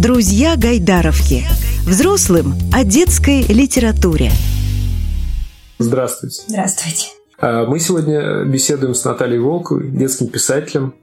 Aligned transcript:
Друзья 0.00 0.56
Гайдаровки. 0.56 1.44
Взрослым 1.86 2.54
о 2.72 2.84
детской 2.84 3.42
литературе. 3.42 4.30
Здравствуйте. 5.78 6.40
Здравствуйте. 6.48 7.08
А, 7.38 7.66
мы 7.66 7.78
сегодня 7.80 8.44
беседуем 8.44 8.94
с 8.94 9.04
Натальей 9.04 9.38
Волковой, 9.38 9.90
детским 9.90 10.28
писателем, 10.28 10.94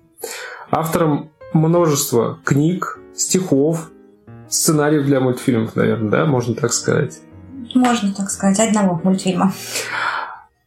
автором 0.71 1.29
множества 1.53 2.39
книг, 2.43 2.99
стихов, 3.15 3.91
сценариев 4.49 5.05
для 5.05 5.19
мультфильмов, 5.19 5.75
наверное, 5.75 6.09
да, 6.09 6.25
можно 6.25 6.55
так 6.55 6.73
сказать. 6.73 7.19
Можно 7.75 8.15
так 8.15 8.31
сказать, 8.31 8.59
одного 8.67 8.99
мультфильма. 9.03 9.53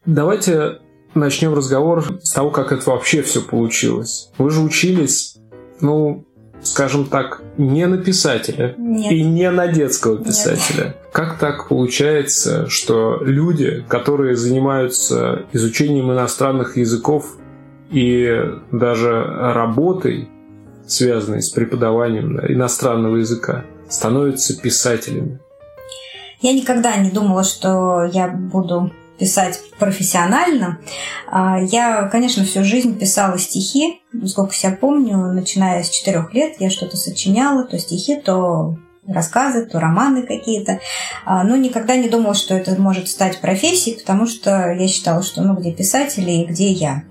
Давайте 0.05 0.79
начнем 1.15 1.53
разговор 1.53 2.21
с 2.23 2.31
того, 2.31 2.49
как 2.49 2.71
это 2.71 2.91
вообще 2.91 3.23
все 3.23 3.41
получилось. 3.41 4.29
Вы 4.37 4.51
же 4.51 4.61
учились, 4.61 5.35
ну, 5.81 6.23
скажем 6.63 7.05
так, 7.05 7.41
не 7.57 7.85
на 7.87 7.97
писателя 7.97 8.75
Нет. 8.77 9.11
и 9.11 9.23
не 9.23 9.49
на 9.51 9.67
детского 9.67 10.17
писателя. 10.17 10.85
Нет. 10.85 10.97
Как 11.11 11.37
так 11.39 11.67
получается, 11.67 12.67
что 12.67 13.19
люди, 13.21 13.83
которые 13.87 14.35
занимаются 14.35 15.43
изучением 15.51 16.11
иностранных 16.11 16.77
языков 16.77 17.37
и 17.89 18.29
даже 18.71 19.23
работой, 19.23 20.29
связанной 20.87 21.41
с 21.41 21.49
преподаванием 21.49 22.39
иностранного 22.39 23.17
языка, 23.17 23.65
становятся 23.89 24.59
писателями? 24.59 25.39
Я 26.41 26.53
никогда 26.53 26.95
не 26.97 27.11
думала, 27.11 27.43
что 27.43 28.03
я 28.11 28.27
буду 28.27 28.91
писать 29.21 29.61
профессионально. 29.77 30.79
А, 31.29 31.59
я, 31.61 32.07
конечно, 32.07 32.43
всю 32.43 32.63
жизнь 32.63 32.97
писала 32.97 33.37
стихи. 33.37 34.01
Сколько 34.25 34.55
себя 34.55 34.71
помню, 34.71 35.15
начиная 35.31 35.83
с 35.83 35.91
четырех 35.91 36.33
лет 36.33 36.55
я 36.57 36.71
что-то 36.71 36.97
сочиняла, 36.97 37.63
то 37.63 37.77
стихи, 37.77 38.19
то 38.19 38.79
рассказы, 39.07 39.67
то 39.67 39.79
романы 39.79 40.23
какие-то. 40.23 40.79
А, 41.23 41.43
но 41.43 41.55
никогда 41.55 41.97
не 41.97 42.09
думала, 42.09 42.33
что 42.33 42.55
это 42.55 42.71
может 42.81 43.09
стать 43.09 43.39
профессией, 43.41 43.99
потому 43.99 44.25
что 44.25 44.71
я 44.71 44.87
считала, 44.87 45.21
что 45.21 45.43
ну 45.43 45.53
где 45.53 45.71
писатели 45.71 46.31
и 46.31 46.45
где 46.45 46.71
я. 46.71 47.03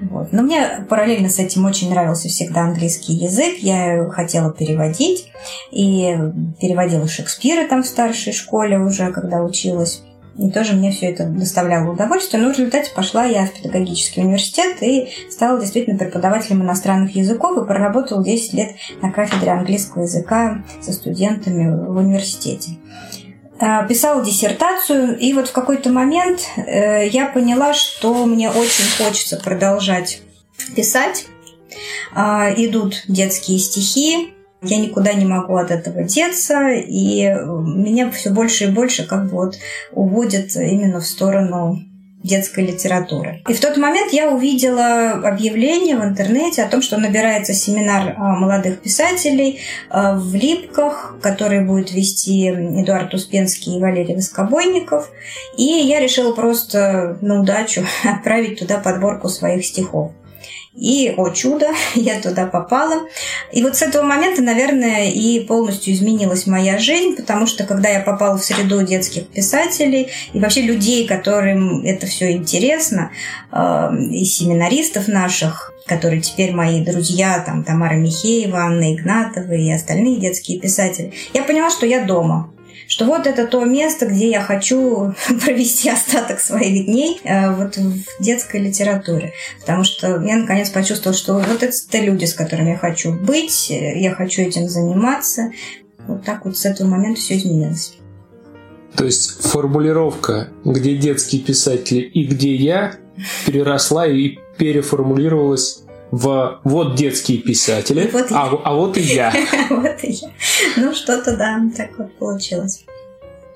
Вот. 0.00 0.32
Но 0.32 0.42
мне 0.42 0.84
параллельно 0.88 1.28
с 1.28 1.38
этим 1.38 1.64
очень 1.66 1.88
нравился 1.88 2.28
всегда 2.28 2.62
английский 2.62 3.12
язык. 3.12 3.58
Я 3.60 4.10
хотела 4.10 4.52
переводить. 4.52 5.28
И 5.70 6.16
переводила 6.60 7.06
Шекспира 7.06 7.68
там 7.68 7.84
в 7.84 7.86
старшей 7.86 8.32
школе 8.32 8.80
уже, 8.80 9.12
когда 9.12 9.42
училась. 9.42 10.02
И 10.36 10.50
тоже 10.50 10.74
мне 10.74 10.90
все 10.90 11.10
это 11.10 11.26
доставляло 11.26 11.92
удовольствие. 11.92 12.42
Но 12.42 12.48
в 12.48 12.52
результате 12.52 12.90
пошла 12.94 13.24
я 13.24 13.46
в 13.46 13.52
педагогический 13.52 14.20
университет 14.20 14.82
и 14.82 15.08
стала 15.30 15.60
действительно 15.60 15.98
преподавателем 15.98 16.62
иностранных 16.62 17.14
языков 17.14 17.56
и 17.62 17.66
проработала 17.66 18.22
10 18.22 18.52
лет 18.54 18.70
на 19.00 19.12
кафедре 19.12 19.52
английского 19.52 20.02
языка 20.02 20.64
со 20.80 20.92
студентами 20.92 21.70
в 21.70 21.96
университете. 21.96 22.72
Э, 23.60 23.86
писала 23.88 24.24
диссертацию, 24.24 25.16
и 25.18 25.32
вот 25.32 25.48
в 25.48 25.52
какой-то 25.52 25.90
момент 25.90 26.40
э, 26.56 27.06
я 27.08 27.26
поняла, 27.26 27.72
что 27.72 28.26
мне 28.26 28.50
очень 28.50 28.84
хочется 28.98 29.36
продолжать 29.36 30.22
писать. 30.74 31.26
Э, 32.16 32.52
идут 32.56 33.04
детские 33.06 33.58
стихи, 33.58 34.34
я 34.66 34.78
никуда 34.78 35.12
не 35.14 35.24
могу 35.24 35.56
от 35.56 35.70
этого 35.70 36.02
деться, 36.02 36.70
и 36.70 37.24
меня 37.24 38.10
все 38.10 38.30
больше 38.30 38.64
и 38.64 38.70
больше 38.70 39.06
как 39.06 39.24
бы 39.26 39.30
вот 39.30 39.56
уводит 39.92 40.56
именно 40.56 41.00
в 41.00 41.06
сторону 41.06 41.78
детской 42.24 42.64
литературы. 42.64 43.42
И 43.46 43.52
в 43.52 43.60
тот 43.60 43.76
момент 43.76 44.12
я 44.12 44.30
увидела 44.30 45.10
объявление 45.10 45.96
в 45.96 46.02
интернете 46.02 46.62
о 46.62 46.68
том, 46.68 46.80
что 46.80 46.96
набирается 46.96 47.52
семинар 47.52 48.14
а, 48.16 48.36
молодых 48.36 48.80
писателей 48.80 49.60
а, 49.90 50.16
в 50.16 50.34
Липках, 50.34 51.18
который 51.20 51.64
будет 51.64 51.92
вести 51.92 52.48
Эдуард 52.48 53.12
Успенский 53.12 53.76
и 53.76 53.80
Валерий 53.80 54.16
Воскобойников. 54.16 55.10
И 55.58 55.64
я 55.64 56.00
решила 56.00 56.32
просто 56.32 57.18
на 57.20 57.40
удачу 57.40 57.84
отправить 58.04 58.58
туда 58.58 58.78
подборку 58.78 59.28
своих 59.28 59.64
стихов. 59.66 60.12
И, 60.76 61.14
о 61.16 61.30
чудо, 61.30 61.68
я 61.94 62.20
туда 62.20 62.46
попала. 62.46 63.06
И 63.52 63.62
вот 63.62 63.76
с 63.76 63.82
этого 63.82 64.02
момента, 64.02 64.42
наверное, 64.42 65.10
и 65.10 65.40
полностью 65.40 65.94
изменилась 65.94 66.46
моя 66.46 66.78
жизнь, 66.78 67.16
потому 67.16 67.46
что 67.46 67.64
когда 67.64 67.88
я 67.88 68.00
попала 68.00 68.36
в 68.36 68.44
среду 68.44 68.82
детских 68.82 69.28
писателей 69.28 70.08
и 70.32 70.40
вообще 70.40 70.62
людей, 70.62 71.06
которым 71.06 71.84
это 71.84 72.06
все 72.06 72.32
интересно, 72.32 73.12
э, 73.52 73.90
и 74.10 74.24
семинаристов 74.24 75.06
наших, 75.08 75.72
которые 75.86 76.22
теперь 76.22 76.52
мои 76.52 76.84
друзья, 76.84 77.38
там 77.44 77.62
Тамара 77.62 77.94
Михеева, 77.94 78.58
Анна 78.58 78.94
Игнатова 78.94 79.52
и 79.52 79.70
остальные 79.70 80.18
детские 80.18 80.58
писатели, 80.58 81.12
я 81.34 81.42
поняла, 81.42 81.70
что 81.70 81.86
я 81.86 82.04
дома 82.04 82.53
что 82.88 83.04
вот 83.06 83.26
это 83.26 83.46
то 83.46 83.64
место, 83.64 84.06
где 84.06 84.30
я 84.30 84.40
хочу 84.40 85.14
провести 85.44 85.88
остаток 85.88 86.40
своих 86.40 86.86
дней 86.86 87.20
э, 87.24 87.54
вот 87.54 87.76
в 87.76 88.22
детской 88.22 88.60
литературе. 88.60 89.32
Потому 89.60 89.84
что 89.84 90.20
я 90.22 90.36
наконец 90.36 90.70
почувствовала, 90.70 91.16
что 91.16 91.34
вот 91.34 91.62
это 91.62 91.98
люди, 91.98 92.24
с 92.24 92.34
которыми 92.34 92.70
я 92.70 92.78
хочу 92.78 93.12
быть, 93.12 93.70
э, 93.70 93.98
я 93.98 94.14
хочу 94.14 94.42
этим 94.42 94.68
заниматься. 94.68 95.52
Вот 96.06 96.24
так 96.24 96.44
вот 96.44 96.56
с 96.56 96.64
этого 96.66 96.88
момента 96.88 97.20
все 97.20 97.36
изменилось. 97.36 97.94
То 98.96 99.04
есть 99.04 99.42
формулировка, 99.42 100.48
где 100.64 100.96
детские 100.96 101.42
писатели 101.42 102.00
и 102.00 102.24
где 102.24 102.54
я, 102.54 102.94
переросла 103.46 104.06
и 104.06 104.38
переформулировалась 104.56 105.83
в 106.14 106.60
вот 106.62 106.94
детские 106.94 107.38
писатели, 107.38 108.08
вот 108.12 108.26
а, 108.30 108.48
а 108.62 108.74
вот 108.74 108.96
и 108.96 109.00
я. 109.00 109.34
Вот 109.70 109.96
и 110.04 110.12
я. 110.12 110.30
Ну, 110.76 110.94
что-то, 110.94 111.36
да, 111.36 111.60
так 111.76 111.98
вот 111.98 112.16
получилось. 112.18 112.84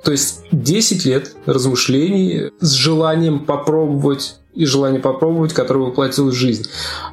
То 0.03 0.11
есть 0.11 0.43
10 0.51 1.05
лет 1.05 1.37
размышлений 1.47 2.51
с 2.61 2.73
желанием 2.73 3.45
попробовать 3.45 4.37
и 4.55 4.65
желание 4.65 5.01
попробовать, 5.01 5.53
которое 5.53 5.87
воплотилось 5.87 6.35
в 6.35 6.39
жизнь. 6.39 6.65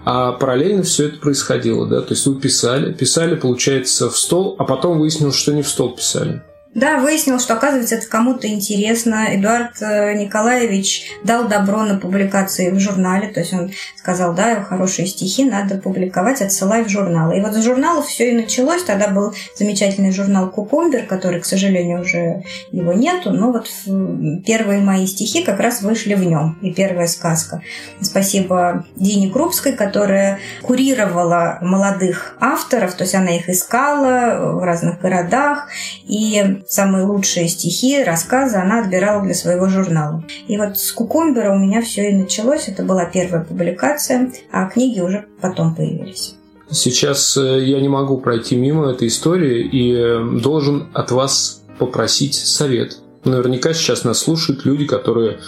А 0.04 0.32
параллельно 0.32 0.82
все 0.82 1.10
это 1.10 1.20
происходило, 1.20 1.86
да? 1.86 2.02
То 2.02 2.14
есть 2.14 2.26
вы 2.26 2.40
писали, 2.40 2.92
писали, 2.92 3.36
получается, 3.36 4.10
в 4.10 4.18
стол, 4.18 4.56
а 4.58 4.64
потом 4.64 4.98
выяснилось, 4.98 5.36
что 5.36 5.54
не 5.54 5.62
в 5.62 5.68
стол 5.68 5.96
писали. 5.96 6.42
Да, 6.76 7.00
выяснил, 7.00 7.40
что, 7.40 7.54
оказывается, 7.54 7.96
это 7.96 8.06
кому-то 8.08 8.50
интересно. 8.50 9.28
Эдуард 9.30 9.82
э, 9.82 10.14
Николаевич 10.16 11.10
дал 11.24 11.48
добро 11.48 11.84
на 11.84 11.98
публикации 11.98 12.70
в 12.70 12.80
журнале. 12.80 13.30
То 13.30 13.40
есть 13.40 13.54
он 13.54 13.72
сказал, 13.98 14.34
да, 14.34 14.62
хорошие 14.62 15.08
стихи 15.08 15.46
надо 15.46 15.78
публиковать, 15.78 16.42
отсылай 16.42 16.84
в 16.84 16.90
журналы. 16.90 17.38
И 17.38 17.42
вот 17.42 17.54
с 17.54 17.64
журналов 17.64 18.08
все 18.08 18.32
и 18.32 18.36
началось. 18.36 18.84
Тогда 18.84 19.08
был 19.08 19.34
замечательный 19.58 20.12
журнал 20.12 20.50
«Кукумбер», 20.50 21.06
который, 21.06 21.40
к 21.40 21.46
сожалению, 21.46 22.02
уже 22.02 22.44
его 22.74 22.92
нету. 22.92 23.32
Но 23.32 23.54
вот 23.54 23.70
первые 24.46 24.82
мои 24.82 25.08
стихи 25.08 25.44
как 25.44 25.62
раз 25.62 25.82
вышли 25.82 26.16
в 26.16 26.26
нем. 26.26 26.60
И 26.62 26.74
первая 26.74 27.08
сказка. 27.08 27.62
Спасибо 28.02 28.86
Дине 28.98 29.32
Крупской, 29.32 29.72
которая 29.72 30.40
курировала 30.62 31.58
молодых 31.62 32.36
авторов. 32.42 32.96
То 32.96 33.06
есть 33.06 33.16
она 33.16 33.34
их 33.34 33.48
искала 33.48 34.58
в 34.58 34.62
разных 34.62 35.00
городах. 35.00 35.70
И 36.04 36.64
самые 36.68 37.06
лучшие 37.06 37.48
стихи, 37.48 38.04
рассказы 38.04 38.58
она 38.58 38.82
отбирала 38.82 39.24
для 39.24 39.34
своего 39.34 39.68
журнала. 39.68 40.24
И 40.48 40.58
вот 40.58 40.78
с 40.78 40.92
Кукумбера 40.92 41.54
у 41.54 41.58
меня 41.58 41.82
все 41.82 42.10
и 42.10 42.14
началось. 42.14 42.68
Это 42.68 42.84
была 42.84 43.06
первая 43.06 43.44
публикация, 43.44 44.32
а 44.52 44.70
книги 44.70 45.00
уже 45.00 45.26
потом 45.42 45.76
появились. 45.76 46.36
Сейчас 46.72 47.38
э, 47.38 47.64
я 47.64 47.80
не 47.80 47.90
могу 47.90 48.18
пройти 48.18 48.56
мимо 48.56 48.90
этой 48.92 49.08
истории 49.08 49.68
и 49.68 49.94
э, 49.94 50.42
должен 50.42 50.90
от 50.94 51.12
вас 51.12 51.62
попросить 51.78 52.34
совет. 52.34 52.98
Наверняка 53.24 53.74
сейчас 53.74 54.04
нас 54.04 54.20
слушают 54.20 54.66
люди, 54.66 54.86
которые 54.86 55.40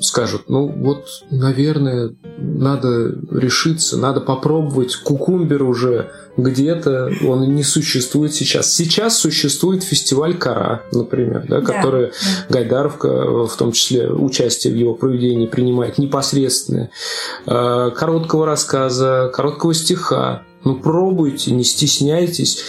скажут, 0.00 0.42
ну 0.48 0.66
вот, 0.68 1.06
наверное, 1.30 2.14
надо 2.38 3.14
решиться, 3.30 3.96
надо 3.96 4.20
попробовать. 4.20 4.96
Кукумбер 4.96 5.62
уже 5.62 6.10
где-то 6.36 7.10
он 7.26 7.54
не 7.54 7.62
существует 7.62 8.34
сейчас. 8.34 8.72
Сейчас 8.72 9.18
существует 9.18 9.82
фестиваль 9.82 10.36
Кара, 10.36 10.82
например, 10.92 11.44
да, 11.48 11.60
да, 11.60 11.66
который 11.66 12.12
да. 12.48 12.58
Гайдаровка, 12.58 13.46
в 13.46 13.56
том 13.56 13.72
числе 13.72 14.10
участие 14.10 14.72
в 14.72 14.76
его 14.76 14.94
проведении, 14.94 15.46
принимает 15.46 15.98
непосредственное. 15.98 16.90
Э, 17.46 17.90
короткого 17.94 18.46
рассказа, 18.46 19.30
короткого 19.32 19.74
стиха. 19.74 20.42
Ну, 20.64 20.76
пробуйте, 20.76 21.50
не 21.52 21.64
стесняйтесь. 21.64 22.64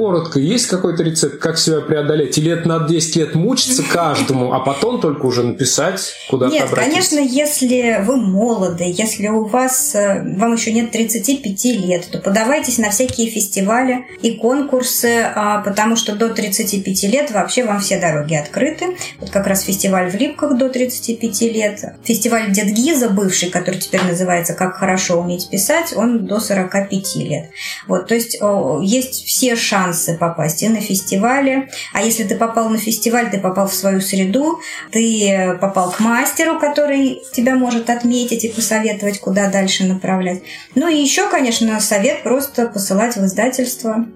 Коротко, 0.00 0.40
есть 0.40 0.66
какой-то 0.66 1.02
рецепт, 1.02 1.38
как 1.40 1.58
себя 1.58 1.82
преодолеть? 1.82 2.38
Или 2.38 2.52
это 2.52 2.66
надо 2.66 2.88
10 2.88 3.16
лет 3.16 3.34
мучиться 3.34 3.82
каждому, 3.82 4.54
а 4.54 4.60
потом 4.60 4.98
только 4.98 5.26
уже 5.26 5.42
написать, 5.42 6.14
куда-то 6.30 6.54
Нет, 6.54 6.64
обратиться? 6.72 6.90
конечно, 6.90 7.18
если 7.18 8.02
вы 8.02 8.16
молоды, 8.16 8.84
если 8.86 9.28
у 9.28 9.44
вас, 9.44 9.94
э, 9.94 10.22
вам 10.38 10.54
еще 10.54 10.72
нет 10.72 10.90
35 10.90 11.64
лет, 11.66 12.08
то 12.10 12.18
подавайтесь 12.18 12.78
на 12.78 12.88
всякие 12.88 13.30
фестивали 13.30 14.06
и 14.22 14.36
конкурсы, 14.36 15.20
а, 15.34 15.60
потому 15.60 15.96
что 15.96 16.16
до 16.16 16.30
35 16.30 17.06
лет 17.06 17.30
вообще 17.30 17.66
вам 17.66 17.80
все 17.80 18.00
дороги 18.00 18.32
открыты. 18.34 18.96
Вот 19.20 19.28
как 19.28 19.46
раз 19.46 19.64
фестиваль 19.64 20.10
в 20.10 20.14
Липках 20.14 20.56
до 20.56 20.70
35 20.70 21.42
лет. 21.42 21.84
Фестиваль 22.04 22.50
Дед 22.50 22.68
Гиза, 22.68 23.10
бывший, 23.10 23.50
который 23.50 23.78
теперь 23.78 24.02
называется 24.04 24.54
«Как 24.54 24.76
хорошо 24.76 25.20
уметь 25.20 25.50
писать», 25.50 25.92
он 25.94 26.26
до 26.26 26.40
45 26.40 27.16
лет. 27.16 27.50
Вот, 27.86 28.06
то 28.08 28.14
есть 28.14 28.38
есть 28.82 29.26
все 29.26 29.56
шансы 29.56 29.89
попасть 30.18 30.62
и 30.62 30.68
на 30.68 30.80
фестивале. 30.80 31.68
А 31.92 32.02
если 32.02 32.24
ты 32.24 32.36
попал 32.36 32.68
на 32.68 32.78
фестиваль, 32.78 33.30
ты 33.30 33.38
попал 33.38 33.68
в 33.68 33.74
свою 33.74 34.00
среду, 34.00 34.60
ты 34.90 35.56
попал 35.60 35.90
к 35.90 36.00
мастеру, 36.00 36.58
который 36.58 37.22
тебя 37.32 37.54
может 37.54 37.90
отметить 37.90 38.44
и 38.44 38.48
посоветовать, 38.48 39.20
куда 39.20 39.50
дальше 39.50 39.84
направлять. 39.84 40.42
Ну 40.74 40.88
и 40.88 40.96
еще, 40.96 41.28
конечно, 41.28 41.80
совет 41.80 42.22
просто 42.22 42.66
посылать 42.66 43.16
в 43.16 43.24
издательство 43.24 44.06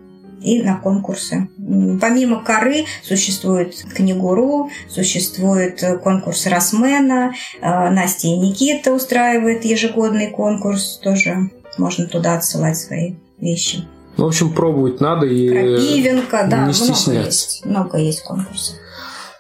и 0.45 0.63
на 0.63 0.77
конкурсы. 0.77 1.49
Помимо 2.01 2.45
коры 2.45 2.85
существует 3.03 3.75
книгуру, 3.95 4.71
существует 4.89 5.83
конкурс 6.03 6.47
Росмена, 6.47 7.33
э, 7.61 7.91
Настя 7.91 8.29
и 8.29 8.37
Никита 8.37 8.93
устраивает 8.93 9.65
ежегодный 9.65 10.31
конкурс, 10.31 11.01
тоже 11.03 11.51
можно 11.79 12.07
туда 12.07 12.35
отсылать 12.35 12.77
свои 12.77 13.15
вещи. 13.39 13.85
Ну, 14.17 14.25
в 14.25 14.29
общем, 14.29 14.53
пробовать 14.53 15.01
надо 15.01 15.27
и 15.27 15.49
Крапивенко, 15.49 16.47
да, 16.49 16.57
не 16.57 16.63
много 16.63 16.73
стесняться. 16.73 17.27
есть, 17.27 17.65
много 17.65 17.99
есть 17.99 18.23
конкурсов. 18.23 18.77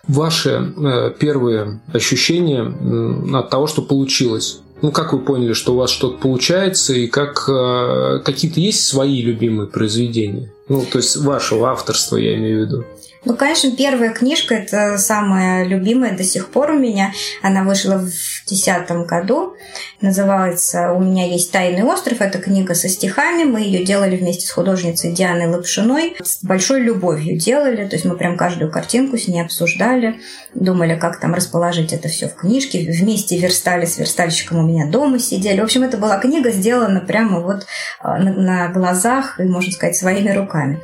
Ваши 0.06 0.50
э, 0.76 1.12
первые 1.18 1.80
ощущения 1.92 3.38
от 3.38 3.50
того, 3.50 3.66
что 3.66 3.82
получилось? 3.82 4.60
Ну, 4.82 4.90
как 4.92 5.12
вы 5.12 5.20
поняли, 5.20 5.54
что 5.54 5.72
у 5.72 5.76
вас 5.76 5.90
что-то 5.90 6.18
получается, 6.18 6.92
и 6.92 7.06
как 7.06 7.48
э, 7.48 8.20
какие-то 8.24 8.60
есть 8.60 8.84
свои 8.84 9.22
любимые 9.22 9.66
произведения? 9.66 10.52
Ну, 10.68 10.84
то 10.90 10.98
есть 10.98 11.16
вашего 11.16 11.70
авторства, 11.70 12.16
я 12.16 12.34
имею 12.36 12.58
в 12.58 12.66
виду. 12.66 12.84
Ну, 13.24 13.34
конечно, 13.36 13.70
первая 13.74 14.12
книжка– 14.12 14.54
это 14.56 14.98
самая 14.98 15.64
любимая 15.64 16.16
до 16.16 16.22
сих 16.22 16.50
пор 16.50 16.72
у 16.72 16.78
меня. 16.78 17.12
Она 17.42 17.62
вышла 17.62 17.94
в 17.94 18.10
2010 18.46 18.90
году. 19.06 19.54
Называется 20.02 20.92
«У 20.92 21.00
меня 21.00 21.26
есть 21.26 21.50
тайный 21.50 21.84
остров». 21.84 22.20
Это 22.20 22.38
книга 22.38 22.74
со 22.74 22.88
стихами. 22.88 23.44
Мы 23.44 23.62
ее 23.62 23.84
делали 23.84 24.16
вместе 24.16 24.46
с 24.46 24.50
художницей 24.50 25.12
Дианой 25.12 25.46
Лапшиной. 25.46 26.16
С 26.22 26.44
большой 26.44 26.80
любовью 26.80 27.38
делали. 27.38 27.86
То 27.86 27.96
есть 27.96 28.04
мы 28.04 28.16
прям 28.16 28.36
каждую 28.36 28.70
картинку 28.70 29.16
с 29.16 29.26
ней 29.26 29.40
обсуждали. 29.40 30.20
Думали, 30.54 30.96
как 30.98 31.18
там 31.18 31.32
расположить 31.32 31.94
это 31.94 32.08
все 32.08 32.28
в 32.28 32.34
книжке. 32.34 32.80
Вместе 32.90 33.38
верстали 33.38 33.86
с 33.86 33.96
верстальщиком 33.96 34.58
у 34.58 34.68
меня 34.68 34.86
дома 34.86 35.18
сидели. 35.18 35.60
В 35.60 35.64
общем, 35.64 35.82
это 35.82 35.96
была 35.96 36.18
книга, 36.18 36.50
сделана 36.50 37.00
прямо 37.00 37.40
вот 37.40 37.66
а, 38.00 38.18
на, 38.18 38.68
глазах 38.68 39.40
и, 39.40 39.44
можно 39.44 39.72
сказать, 39.72 39.96
своими 39.96 40.30
руками. 40.30 40.80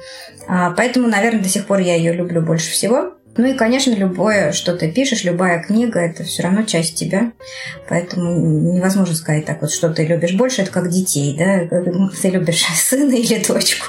А, 0.49 0.71
поэтому, 0.71 1.07
наверное, 1.07 1.43
до 1.43 1.49
сих 1.49 1.67
пор 1.67 1.81
я 1.81 1.95
ее 1.95 2.13
люблю 2.13 2.30
больше 2.39 2.71
всего. 2.71 3.15
Ну 3.37 3.47
и, 3.47 3.55
конечно, 3.55 3.93
любое, 3.93 4.53
что 4.53 4.77
ты 4.77 4.91
пишешь, 4.91 5.25
любая 5.25 5.63
книга, 5.63 6.01
это 6.01 6.25
все 6.25 6.43
равно 6.43 6.65
часть 6.65 6.97
тебя. 6.97 7.33
Поэтому 7.89 8.75
невозможно 8.75 9.15
сказать 9.15 9.47
так 9.47 9.61
вот, 9.63 9.71
что 9.71 9.89
ты 9.91 10.05
любишь 10.05 10.35
больше, 10.35 10.63
это 10.63 10.71
как 10.71 10.89
детей, 10.89 11.37
да? 11.39 11.67
Ты 12.21 12.31
любишь 12.31 12.65
сына 12.75 13.15
или 13.15 13.43
дочку. 13.45 13.87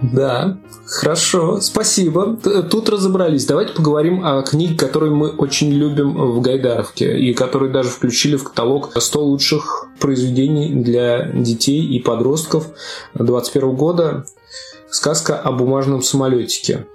Да, 0.00 0.58
хорошо, 0.86 1.60
спасибо. 1.60 2.36
Тут 2.70 2.88
разобрались. 2.88 3.46
Давайте 3.46 3.74
поговорим 3.74 4.24
о 4.24 4.42
книге, 4.42 4.76
которую 4.76 5.16
мы 5.16 5.30
очень 5.30 5.72
любим 5.72 6.14
в 6.14 6.40
Гайдаровке 6.40 7.18
и 7.18 7.34
которую 7.34 7.72
даже 7.72 7.88
включили 7.88 8.36
в 8.36 8.44
каталог 8.44 8.92
100 8.96 9.24
лучших 9.24 9.88
произведений 9.98 10.72
для 10.72 11.26
детей 11.32 11.84
и 11.84 12.00
подростков 12.00 12.68
2021 13.14 13.70
года. 13.74 14.24
Сказка 14.90 15.38
о 15.38 15.52
бумажном 15.52 16.02
самолетике. 16.02 16.86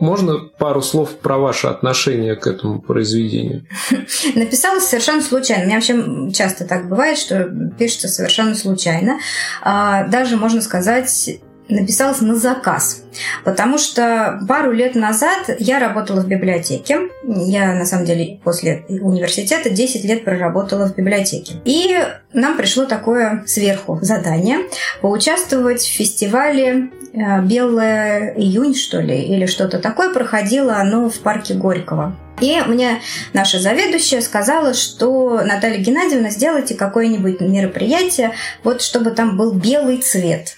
Можно 0.00 0.38
пару 0.38 0.80
слов 0.80 1.16
про 1.16 1.38
ваше 1.38 1.66
отношение 1.66 2.36
к 2.36 2.46
этому 2.46 2.80
произведению? 2.80 3.66
Написала 4.34 4.78
совершенно 4.78 5.22
случайно. 5.22 5.64
У 5.64 5.66
меня 5.66 5.76
вообще 5.76 6.32
часто 6.32 6.64
так 6.64 6.88
бывает, 6.88 7.18
что 7.18 7.50
пишется 7.78 8.08
совершенно 8.08 8.54
случайно. 8.54 9.18
А, 9.60 10.06
даже, 10.06 10.36
можно 10.36 10.60
сказать, 10.60 11.40
написалась 11.68 12.20
на 12.20 12.36
заказ. 12.36 13.02
Потому 13.44 13.78
что 13.78 14.40
пару 14.48 14.72
лет 14.72 14.94
назад 14.94 15.50
я 15.58 15.78
работала 15.78 16.20
в 16.20 16.28
библиотеке. 16.28 17.08
Я, 17.24 17.74
на 17.74 17.84
самом 17.84 18.04
деле, 18.04 18.40
после 18.42 18.84
университета 18.88 19.70
10 19.70 20.04
лет 20.04 20.24
проработала 20.24 20.86
в 20.86 20.96
библиотеке. 20.96 21.54
И 21.64 21.96
нам 22.32 22.56
пришло 22.56 22.84
такое 22.84 23.44
сверху 23.46 23.98
задание 24.02 24.58
поучаствовать 25.00 25.82
в 25.82 25.92
фестивале 25.92 26.90
э, 27.12 27.42
«Белое 27.42 28.34
июнь», 28.34 28.74
что 28.74 29.00
ли, 29.00 29.22
или 29.22 29.46
что-то 29.46 29.78
такое. 29.78 30.12
Проходило 30.12 30.76
оно 30.76 31.08
в 31.08 31.18
парке 31.20 31.54
Горького. 31.54 32.16
И 32.40 32.60
мне 32.66 33.00
наша 33.32 33.58
заведующая 33.58 34.20
сказала, 34.20 34.74
что 34.74 35.40
Наталья 35.44 35.78
Геннадьевна, 35.78 36.30
сделайте 36.30 36.74
какое-нибудь 36.74 37.40
мероприятие, 37.40 38.32
вот 38.62 38.82
чтобы 38.82 39.10
там 39.10 39.36
был 39.36 39.52
белый 39.52 39.98
цвет. 39.98 40.56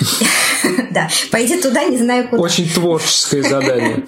Да, 0.90 1.08
пойди 1.30 1.60
туда, 1.60 1.84
не 1.84 1.98
знаю 1.98 2.28
куда. 2.28 2.42
Очень 2.42 2.68
творческое 2.68 3.42
задание. 3.48 4.04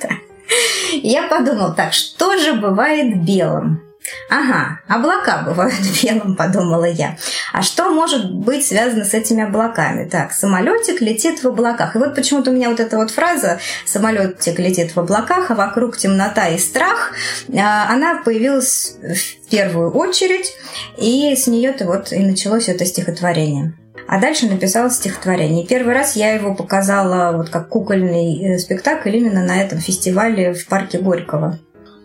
Я 0.93 1.29
подумал, 1.29 1.75
так, 1.75 1.93
что 1.93 2.37
же 2.39 2.55
бывает 2.55 3.23
белым? 3.25 3.83
Ага, 4.29 4.81
облака 4.89 5.43
бывают 5.45 5.75
белым, 6.03 6.37
подумала 6.37 6.85
я. 6.85 7.17
А 7.53 7.63
что 7.63 7.91
может 7.91 8.33
быть 8.33 8.67
связано 8.67 9.05
с 9.05 9.15
этими 9.15 9.45
облаками? 9.45 10.09
Так, 10.09 10.33
самолетик 10.33 11.01
летит 11.01 11.43
в 11.43 11.49
облаках. 11.49 11.95
И 11.95 11.99
вот 11.99 12.15
почему-то 12.15 12.51
у 12.51 12.55
меня 12.55 12.71
вот 12.71 12.81
эта 12.81 12.97
вот 12.97 13.11
фраза 13.11 13.61
«самолетик 13.85 14.59
летит 14.59 14.95
в 14.95 15.01
облаках, 15.01 15.51
а 15.51 15.55
вокруг 15.55 15.97
темнота 15.97 16.49
и 16.49 16.59
страх», 16.59 17.13
а, 17.55 17.93
она 17.93 18.23
появилась 18.25 18.95
в 19.03 19.51
первую 19.51 19.91
очередь, 19.93 20.53
и 20.97 21.35
с 21.37 21.47
нее-то 21.47 21.85
вот 21.85 22.13
и 22.13 22.19
началось 22.21 22.69
это 22.69 22.87
стихотворение. 22.87 23.75
А 24.11 24.19
дальше 24.19 24.49
написала 24.49 24.91
стихотворение. 24.91 25.65
Первый 25.65 25.95
раз 25.95 26.17
я 26.17 26.33
его 26.33 26.53
показала 26.53 27.37
вот 27.37 27.49
как 27.49 27.69
кукольный 27.69 28.43
э, 28.43 28.59
спектакль 28.59 29.15
именно 29.15 29.45
на 29.45 29.63
этом 29.63 29.79
фестивале 29.79 30.53
в 30.53 30.67
парке 30.67 30.99
Горького. 30.99 31.61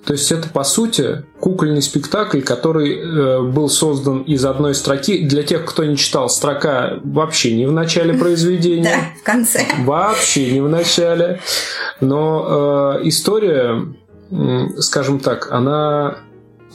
То 0.06 0.14
есть 0.14 0.32
это, 0.32 0.48
по 0.48 0.64
сути, 0.64 1.24
кукольный 1.40 1.82
спектакль, 1.82 2.42
который 2.42 2.94
э, 2.94 3.42
был 3.42 3.70
создан 3.70 4.22
из 4.22 4.46
одной 4.46 4.76
строки. 4.76 5.28
Для 5.28 5.42
тех, 5.42 5.66
кто 5.66 5.84
не 5.84 5.98
читал, 5.98 6.30
строка 6.30 7.00
вообще 7.04 7.56
не 7.56 7.66
в 7.66 7.72
начале 7.72 8.14
произведения. 8.20 8.84
Да, 8.84 9.20
в 9.20 9.24
конце. 9.24 9.66
Вообще 9.80 10.52
не 10.52 10.62
в 10.62 10.70
начале. 10.70 11.42
Но 12.02 13.00
э, 13.00 13.08
история, 13.08 13.82
скажем 14.78 15.20
так, 15.20 15.52
она 15.52 16.20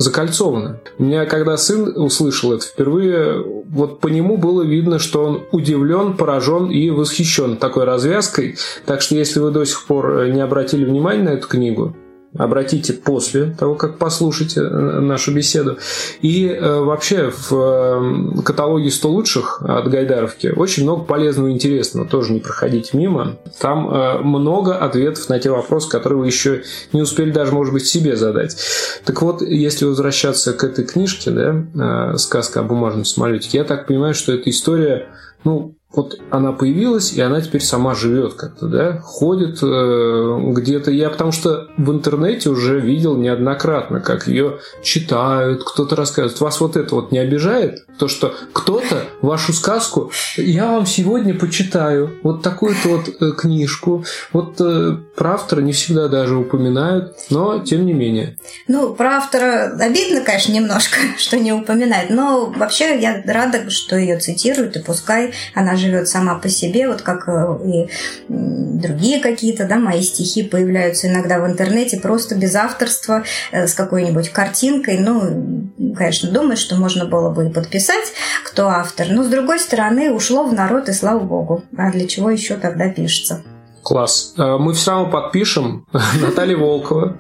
закольцованы. 0.00 0.80
У 0.98 1.04
меня, 1.04 1.26
когда 1.26 1.58
сын 1.58 1.94
услышал 1.94 2.54
это 2.54 2.64
впервые, 2.64 3.44
вот 3.68 4.00
по 4.00 4.08
нему 4.08 4.38
было 4.38 4.62
видно, 4.62 4.98
что 4.98 5.24
он 5.24 5.42
удивлен, 5.52 6.16
поражен 6.16 6.70
и 6.70 6.88
восхищен 6.88 7.58
такой 7.58 7.84
развязкой. 7.84 8.56
Так 8.86 9.02
что, 9.02 9.14
если 9.14 9.40
вы 9.40 9.50
до 9.50 9.64
сих 9.66 9.84
пор 9.84 10.26
не 10.28 10.40
обратили 10.40 10.86
внимания 10.86 11.22
на 11.22 11.28
эту 11.30 11.46
книгу, 11.46 11.94
обратите 12.36 12.92
после 12.92 13.46
того, 13.58 13.74
как 13.74 13.98
послушаете 13.98 14.60
э, 14.60 15.00
нашу 15.00 15.34
беседу. 15.34 15.78
И 16.22 16.46
э, 16.46 16.80
вообще 16.80 17.30
в 17.30 17.52
э, 17.52 18.42
каталоге 18.42 18.90
100 18.90 19.08
лучших 19.08 19.62
от 19.62 19.88
Гайдаровки 19.88 20.48
очень 20.48 20.84
много 20.84 21.04
полезного 21.04 21.48
и 21.48 21.52
интересного. 21.52 22.06
Тоже 22.06 22.32
не 22.32 22.40
проходите 22.40 22.96
мимо. 22.96 23.38
Там 23.58 24.22
много 24.22 24.76
ответов 24.76 25.28
на 25.28 25.38
те 25.38 25.50
вопросы, 25.50 25.90
которые 25.90 26.20
вы 26.20 26.26
еще 26.26 26.62
не 26.92 27.02
успели 27.02 27.30
даже, 27.30 27.52
может 27.52 27.72
быть, 27.72 27.86
себе 27.86 28.16
задать. 28.16 28.56
Так 29.04 29.22
вот, 29.22 29.42
если 29.42 29.84
возвращаться 29.84 30.52
к 30.52 30.62
этой 30.64 30.84
книжке, 30.84 31.30
да, 31.30 32.16
«Сказка 32.16 32.60
о 32.60 32.62
бумажном 32.62 33.04
самолете», 33.04 33.48
я 33.52 33.64
так 33.64 33.86
понимаю, 33.86 34.14
что 34.14 34.32
эта 34.32 34.50
история 34.50 35.08
ну, 35.44 35.76
вот 35.92 36.20
она 36.30 36.52
появилась, 36.52 37.12
и 37.12 37.20
она 37.20 37.40
теперь 37.40 37.62
сама 37.62 37.94
живет 37.94 38.34
как-то, 38.34 38.66
да, 38.66 39.00
ходит 39.02 39.58
э, 39.60 40.38
где-то. 40.52 40.92
Я 40.92 41.10
потому 41.10 41.32
что 41.32 41.68
в 41.76 41.90
интернете 41.90 42.48
уже 42.48 42.78
видел 42.78 43.16
неоднократно, 43.16 44.00
как 44.00 44.28
ее 44.28 44.60
читают, 44.82 45.64
кто-то 45.64 45.96
рассказывает. 45.96 46.40
Вас 46.40 46.60
вот 46.60 46.76
это 46.76 46.94
вот 46.94 47.10
не 47.10 47.18
обижает? 47.18 47.86
То, 47.98 48.06
что 48.06 48.34
кто-то 48.52 49.04
вашу 49.20 49.52
сказку, 49.52 50.12
я 50.36 50.70
вам 50.70 50.86
сегодня 50.86 51.34
почитаю 51.34 52.18
вот 52.22 52.42
такую-то 52.42 52.88
вот 52.88 53.08
э, 53.08 53.32
книжку. 53.32 54.04
Вот 54.32 54.60
э, 54.60 54.96
про 55.16 55.34
автора 55.34 55.60
не 55.60 55.72
всегда 55.72 56.06
даже 56.06 56.36
упоминают, 56.36 57.16
но 57.30 57.58
тем 57.58 57.84
не 57.84 57.94
менее. 57.94 58.38
Ну, 58.68 58.94
про 58.94 59.16
автора 59.16 59.76
обидно, 59.78 60.20
конечно, 60.20 60.52
немножко, 60.52 60.98
что 61.18 61.36
не 61.36 61.52
упоминает, 61.52 62.10
но 62.10 62.46
вообще 62.56 63.00
я 63.00 63.22
рада, 63.26 63.68
что 63.70 63.96
ее 63.96 64.18
цитируют, 64.18 64.76
и 64.76 64.82
пускай 64.82 65.32
она 65.52 65.79
живет 65.80 66.08
сама 66.08 66.36
по 66.36 66.48
себе, 66.48 66.88
вот 66.88 67.02
как 67.02 67.28
э, 67.28 67.58
и 67.64 67.88
другие 68.28 69.20
какие-то, 69.20 69.66
да, 69.66 69.76
мои 69.76 70.02
стихи 70.02 70.42
появляются 70.42 71.08
иногда 71.08 71.40
в 71.40 71.46
интернете 71.46 71.98
просто 71.98 72.34
без 72.34 72.54
авторства, 72.54 73.24
э, 73.52 73.66
с 73.66 73.74
какой-нибудь 73.74 74.30
картинкой. 74.30 74.98
Ну, 74.98 75.68
конечно, 75.96 76.30
думаю, 76.30 76.56
что 76.56 76.76
можно 76.76 77.06
было 77.06 77.30
бы 77.30 77.46
и 77.46 77.52
подписать, 77.52 78.12
кто 78.44 78.68
автор. 78.68 79.08
Но, 79.10 79.24
с 79.24 79.28
другой 79.28 79.58
стороны, 79.58 80.12
ушло 80.12 80.44
в 80.44 80.52
народ, 80.52 80.88
и 80.88 80.92
слава 80.92 81.20
богу. 81.20 81.62
А 81.76 81.90
для 81.90 82.06
чего 82.06 82.30
еще 82.30 82.56
тогда 82.56 82.88
пишется? 82.88 83.42
Класс. 83.82 84.34
Э, 84.36 84.56
мы 84.58 84.74
все 84.74 84.92
равно 84.92 85.10
подпишем 85.10 85.86
Наталья 86.20 86.56
Волкова, 86.56 87.16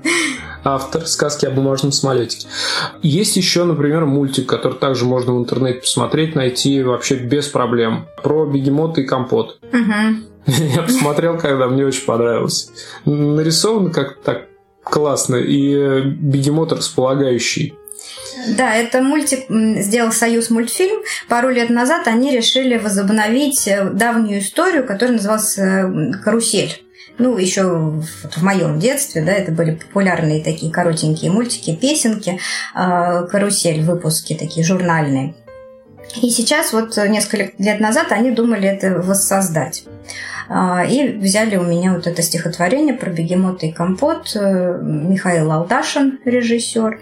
автор 0.64 1.06
сказки 1.06 1.46
о 1.46 1.50
бумажном 1.50 1.92
самолете. 1.92 2.46
Есть 3.02 3.36
еще, 3.36 3.64
например, 3.64 4.06
мультик, 4.06 4.48
который 4.48 4.78
также 4.78 5.04
можно 5.04 5.34
в 5.34 5.38
интернете 5.38 5.80
посмотреть, 5.80 6.34
найти 6.34 6.82
вообще 6.82 7.16
без 7.16 7.48
проблем. 7.48 8.06
Про 8.22 8.46
бегемота 8.46 9.00
и 9.00 9.04
компот. 9.04 9.58
Я 10.46 10.82
посмотрел, 10.82 11.38
когда 11.38 11.68
мне 11.68 11.86
очень 11.86 12.04
понравилось. 12.04 12.70
Нарисовано 13.04 13.90
как 13.90 14.20
так 14.20 14.46
классно 14.82 15.36
и 15.36 16.00
бегемот 16.02 16.72
располагающий. 16.72 17.74
Да, 18.56 18.74
это 18.74 19.02
мультик 19.02 19.44
сделал 19.82 20.12
Союз 20.12 20.50
мультфильм. 20.50 21.02
Пару 21.28 21.50
лет 21.50 21.70
назад 21.70 22.06
они 22.06 22.34
решили 22.34 22.78
возобновить 22.78 23.68
э, 23.68 23.90
давнюю 23.90 24.40
историю, 24.40 24.86
которая 24.86 25.16
называлась 25.16 25.58
э, 25.58 26.12
«Карусель». 26.24 26.82
Ну, 27.20 27.36
еще 27.36 27.62
в 27.64 28.42
моем 28.42 28.78
детстве, 28.78 29.22
да, 29.22 29.32
это 29.32 29.52
были 29.52 29.72
популярные 29.74 30.42
такие 30.42 30.72
коротенькие 30.72 31.30
мультики, 31.30 31.76
песенки, 31.76 32.40
а, 32.74 33.24
карусель, 33.24 33.82
выпуски 33.82 34.34
такие 34.34 34.64
журнальные. 34.64 35.34
И 36.22 36.30
сейчас, 36.30 36.72
вот 36.72 36.96
несколько 36.96 37.52
лет 37.58 37.78
назад, 37.78 38.10
они 38.10 38.30
думали 38.30 38.66
это 38.68 39.00
воссоздать. 39.00 39.84
А, 40.52 40.84
и 40.84 41.12
взяли 41.12 41.56
у 41.56 41.62
меня 41.62 41.92
вот 41.92 42.08
это 42.08 42.22
стихотворение 42.22 42.94
про 42.94 43.10
бегемота 43.10 43.66
и 43.66 43.72
компот. 43.72 44.32
Э, 44.34 44.80
Михаил 44.82 45.52
Алдашин, 45.52 46.18
режиссер. 46.24 46.98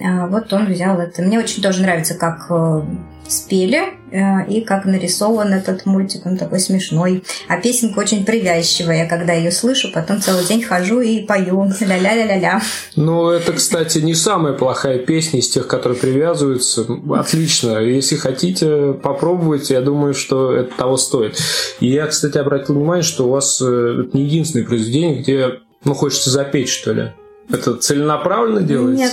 А, 0.00 0.26
вот 0.28 0.50
он 0.54 0.66
взял 0.66 0.98
это. 0.98 1.20
Мне 1.20 1.38
очень 1.38 1.62
тоже 1.62 1.82
нравится, 1.82 2.14
как 2.14 2.46
э, 2.48 2.82
спели 3.28 3.82
э, 4.10 4.48
и 4.48 4.62
как 4.62 4.84
нарисован 4.84 5.52
этот 5.52 5.86
мультик, 5.86 6.26
он 6.26 6.36
такой 6.36 6.60
смешной. 6.60 7.24
А 7.48 7.56
песенка 7.58 8.00
очень 8.00 8.24
привязчивая. 8.24 8.98
Я 8.98 9.06
когда 9.06 9.32
ее 9.32 9.50
слышу, 9.50 9.90
потом 9.92 10.20
целый 10.20 10.44
день 10.44 10.62
хожу 10.62 11.00
и 11.00 11.20
пою 11.20 11.64
ля-ля-ля-ля-ля. 11.80 12.62
Ну, 12.96 13.30
это, 13.30 13.52
кстати, 13.52 13.98
не 13.98 14.14
самая 14.14 14.54
плохая 14.54 14.98
песня 14.98 15.40
из 15.40 15.48
тех, 15.48 15.66
которые 15.66 15.98
привязываются. 15.98 16.86
Отлично. 17.10 17.78
Если 17.78 18.16
хотите, 18.16 18.94
попробовать, 18.94 19.70
я 19.70 19.80
думаю, 19.80 20.14
что 20.14 20.52
это 20.52 20.74
того 20.76 20.96
стоит. 20.96 21.38
И 21.80 21.88
я, 21.88 22.06
кстати, 22.06 22.38
обратил 22.38 22.74
внимание, 22.74 23.02
что 23.02 23.26
у 23.26 23.30
вас 23.30 23.60
э, 23.60 24.04
это 24.06 24.16
не 24.16 24.24
единственное 24.24 24.66
произведение, 24.66 25.20
где 25.20 25.60
ну, 25.84 25.94
хочется 25.94 26.30
запеть, 26.30 26.68
что 26.68 26.92
ли. 26.92 27.12
Это 27.50 27.76
целенаправленно 27.76 28.60
делается? 28.60 29.04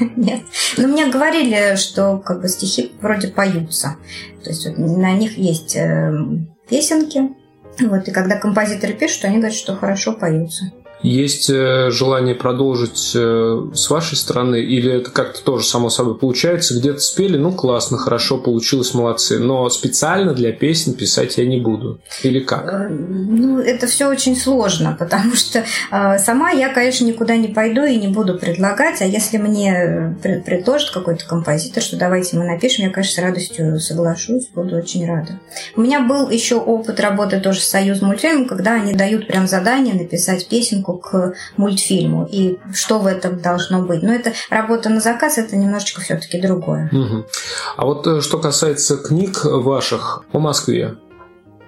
Нет, 0.00 0.12
нет. 0.16 0.40
Но 0.76 0.88
мне 0.88 1.06
говорили, 1.06 1.76
что 1.76 2.18
как 2.18 2.40
бы 2.40 2.48
стихи 2.48 2.92
вроде 3.00 3.28
поются. 3.28 3.96
То 4.42 4.50
есть 4.50 4.66
вот, 4.66 4.78
на 4.78 5.12
них 5.12 5.38
есть 5.38 5.76
э, 5.76 6.12
песенки. 6.68 7.30
Вот, 7.80 8.08
и 8.08 8.12
когда 8.12 8.36
композиторы 8.36 8.94
пишут, 8.94 9.24
они 9.24 9.38
говорят, 9.38 9.56
что 9.56 9.76
хорошо 9.76 10.12
поются. 10.12 10.72
Есть 11.04 11.50
э, 11.50 11.90
желание 11.90 12.34
продолжить 12.34 13.12
э, 13.14 13.66
с 13.74 13.90
вашей 13.90 14.16
стороны, 14.16 14.56
или 14.56 14.90
это 14.90 15.10
как-то 15.10 15.44
тоже 15.44 15.66
само 15.66 15.90
собой 15.90 16.16
получается? 16.16 16.78
Где-то 16.78 16.98
спели, 17.00 17.36
ну 17.36 17.52
классно, 17.52 17.98
хорошо, 17.98 18.38
получилось, 18.38 18.94
молодцы. 18.94 19.38
Но 19.38 19.68
специально 19.68 20.32
для 20.32 20.52
песен 20.52 20.94
писать 20.94 21.36
я 21.36 21.44
не 21.44 21.60
буду. 21.60 22.00
Или 22.22 22.40
как? 22.40 22.66
Э, 22.66 22.88
ну, 22.88 23.58
это 23.58 23.86
все 23.86 24.08
очень 24.08 24.34
сложно, 24.34 24.96
потому 24.98 25.34
что 25.34 25.62
сама 25.90 26.52
я, 26.52 26.72
конечно, 26.72 27.04
никуда 27.04 27.36
не 27.36 27.48
пойду 27.48 27.84
и 27.84 27.96
не 27.96 28.08
буду 28.08 28.38
предлагать, 28.38 29.02
а 29.02 29.04
если 29.04 29.36
мне 29.36 30.16
предложит 30.22 30.90
какой-то 30.90 31.26
композитор, 31.26 31.82
что 31.82 31.98
давайте 31.98 32.38
мы 32.38 32.46
напишем, 32.46 32.86
я, 32.86 32.90
конечно, 32.90 33.20
с 33.20 33.24
радостью 33.26 33.78
соглашусь, 33.78 34.48
буду 34.54 34.76
очень 34.76 35.06
рада. 35.06 35.38
У 35.76 35.82
меня 35.82 36.00
был 36.00 36.30
еще 36.30 36.56
опыт 36.56 36.98
работы 36.98 37.40
тоже 37.40 37.60
с 37.60 37.68
Союз 37.68 38.00
мультфильмом, 38.00 38.48
когда 38.48 38.72
они 38.74 38.94
дают 38.94 39.26
прям 39.26 39.46
задание 39.46 39.94
написать 39.94 40.48
песенку 40.48 40.93
к 40.98 41.34
мультфильму 41.56 42.28
и 42.30 42.58
что 42.72 42.98
в 42.98 43.06
этом 43.06 43.40
должно 43.40 43.82
быть. 43.82 44.02
Но 44.02 44.12
это 44.12 44.32
работа 44.50 44.88
на 44.88 45.00
заказ, 45.00 45.38
это 45.38 45.56
немножечко 45.56 46.00
все-таки 46.00 46.40
другое. 46.40 46.90
Угу. 46.92 47.26
А 47.76 47.84
вот 47.84 48.06
э, 48.06 48.20
что 48.20 48.38
касается 48.38 48.96
книг 48.96 49.44
ваших 49.44 50.24
о 50.32 50.38
Москве, 50.38 50.96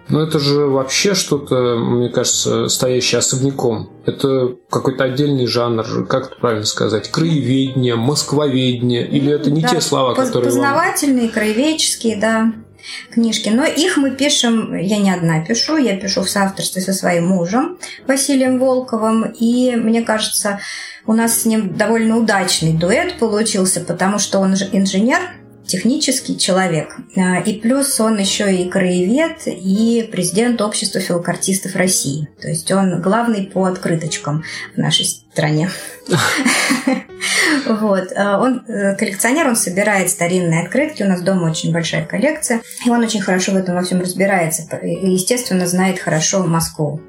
ну, 0.09 0.21
это 0.21 0.39
же 0.39 0.67
вообще 0.67 1.15
что-то, 1.15 1.77
мне 1.77 2.09
кажется, 2.09 2.69
стоящее 2.69 3.19
особняком. 3.19 3.91
Это 4.05 4.55
какой-то 4.71 5.03
отдельный 5.03 5.47
жанр, 5.47 6.07
как 6.07 6.29
это 6.29 6.37
правильно 6.37 6.65
сказать, 6.65 7.11
краеведение, 7.11 7.97
москвоведение, 7.97 9.07
или 9.09 9.33
это 9.33 9.51
не 9.51 9.63
да, 9.63 9.69
те 9.69 9.81
слова, 9.81 10.15
которые... 10.15 10.51
Познавательные, 10.51 11.25
вам... 11.25 11.33
краеведческие, 11.33 12.17
да 12.21 12.53
книжки. 13.11 13.49
Но 13.49 13.65
их 13.65 13.97
мы 13.97 14.11
пишем, 14.11 14.77
я 14.77 14.99
не 14.99 15.11
одна 15.11 15.45
пишу, 15.45 15.77
я 15.77 15.97
пишу 15.97 16.23
в 16.23 16.31
соавторстве 16.31 16.83
со 16.83 16.93
своим 16.93 17.27
мужем 17.27 17.79
Василием 18.07 18.59
Волковым. 18.59 19.35
И 19.39 19.77
мне 19.77 20.03
кажется, 20.03 20.61
у 21.07 21.13
нас 21.13 21.43
с 21.43 21.45
ним 21.45 21.77
довольно 21.77 22.17
удачный 22.17 22.73
дуэт 22.73 23.19
получился, 23.19 23.81
потому 23.81 24.19
что 24.19 24.39
он 24.39 24.57
же 24.57 24.69
инженер, 24.73 25.21
технический 25.67 26.39
человек. 26.39 26.97
А, 27.17 27.41
и 27.41 27.61
плюс 27.61 27.99
он 28.01 28.19
еще 28.19 28.55
и 28.55 28.69
краевед, 28.69 29.47
и 29.47 30.09
президент 30.11 30.63
общества 30.63 31.01
филокартистов 31.01 31.75
России. 31.75 32.29
То 32.41 32.49
есть 32.49 32.71
он 32.71 33.03
главный 33.03 33.47
по 33.47 33.65
открыточкам 33.65 34.45
в 34.75 34.79
нашей 34.79 35.05
стране. 35.05 35.71
Вот. 37.67 38.13
А, 38.17 38.41
он 38.41 38.65
э, 38.67 38.95
коллекционер, 38.97 39.49
он 39.49 39.57
собирает 39.57 40.11
старинные 40.11 40.63
открытки. 40.63 41.03
У 41.03 41.09
нас 41.09 41.23
дома 41.23 41.51
очень 41.51 41.73
большая 41.73 42.05
коллекция. 42.05 42.61
И 42.85 42.91
он 42.91 43.01
очень 43.03 43.21
хорошо 43.21 43.53
в 43.53 43.57
этом 43.57 43.75
во 43.75 43.83
всем 43.83 44.01
разбирается. 44.01 44.63
И, 44.83 45.11
естественно, 45.11 45.67
знает 45.67 45.99
хорошо 45.99 46.43
Москву. 46.45 47.01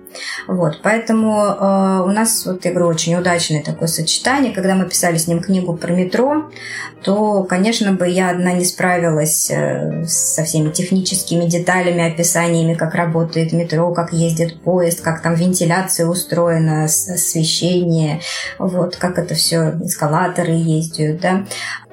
Вот, 0.47 0.79
поэтому 0.83 1.43
э, 1.43 2.01
у 2.05 2.11
нас, 2.11 2.45
вот 2.45 2.63
я 2.65 2.71
говорю, 2.71 2.87
очень 2.87 3.15
удачное 3.15 3.63
такое 3.63 3.87
сочетание. 3.87 4.53
Когда 4.53 4.75
мы 4.75 4.87
писали 4.87 5.17
с 5.17 5.27
ним 5.27 5.41
книгу 5.41 5.75
про 5.75 5.93
метро, 5.93 6.49
то, 7.03 7.43
конечно 7.43 7.93
бы, 7.93 8.07
я 8.07 8.29
одна 8.29 8.53
не 8.53 8.65
справилась 8.65 9.49
э, 9.51 10.05
со 10.05 10.43
всеми 10.43 10.69
техническими 10.71 11.45
деталями, 11.45 12.11
описаниями, 12.11 12.73
как 12.73 12.95
работает 12.95 13.53
метро, 13.53 13.93
как 13.93 14.13
ездит 14.13 14.61
поезд, 14.61 15.01
как 15.01 15.21
там 15.21 15.35
вентиляция 15.35 16.07
устроена, 16.07 16.85
освещение, 16.85 18.21
вот, 18.57 18.95
как 18.95 19.19
это 19.19 19.35
все, 19.35 19.73
эскалаторы 20.07 20.51
ездят, 20.51 21.19
да. 21.19 21.45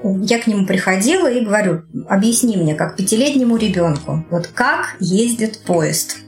Я 0.02 0.38
к 0.38 0.46
нему 0.46 0.66
приходила 0.66 1.30
и 1.30 1.44
говорю, 1.44 1.82
объясни 2.08 2.56
мне, 2.56 2.74
как 2.74 2.96
пятилетнему 2.96 3.56
ребенку, 3.56 4.24
вот 4.30 4.48
как 4.48 4.96
ездит 5.00 5.60
поезд. 5.60 6.18